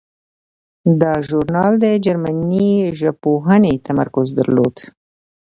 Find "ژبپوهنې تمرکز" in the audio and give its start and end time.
2.99-4.27